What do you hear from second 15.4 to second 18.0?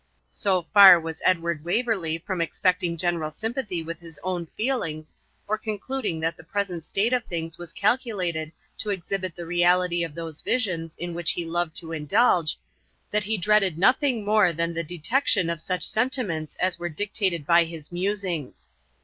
of such sentiments as were dictated by his